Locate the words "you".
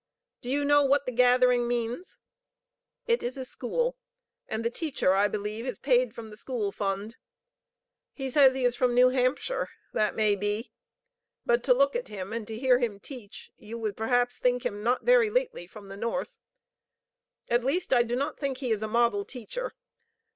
0.49-0.65, 13.57-13.77